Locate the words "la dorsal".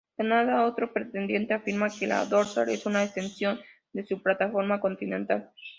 2.07-2.69